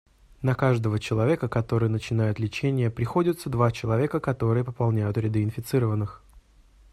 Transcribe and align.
На 0.41 0.55
каждого 0.55 0.97
человека, 0.99 1.47
который 1.47 1.87
начинает 1.87 2.39
лечение, 2.39 2.89
приходятся 2.89 3.51
два 3.51 3.71
человека, 3.71 4.19
которые 4.19 4.63
пополняют 4.65 5.15
ряды 5.15 5.43
инфицированных. 5.43 6.23